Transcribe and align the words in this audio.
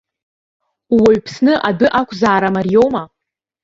Ууаҩԥсны 0.95 1.53
адәы 1.67 1.87
ақәзаара 1.99 2.49
мариоума? 2.55 3.03